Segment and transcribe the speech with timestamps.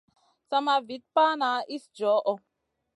[0.49, 2.33] Sama Vit pana iss djoho.